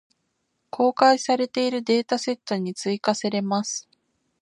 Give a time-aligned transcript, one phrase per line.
[0.71, 3.87] 公開されているデータセットに追加せれます。